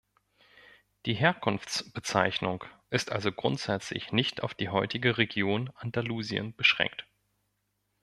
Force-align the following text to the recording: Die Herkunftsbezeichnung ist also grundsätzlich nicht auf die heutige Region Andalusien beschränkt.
Die 1.05 1.13
Herkunftsbezeichnung 1.13 2.63
ist 2.89 3.11
also 3.11 3.31
grundsätzlich 3.31 4.11
nicht 4.11 4.41
auf 4.41 4.55
die 4.55 4.69
heutige 4.69 5.19
Region 5.19 5.69
Andalusien 5.75 6.55
beschränkt. 6.55 7.05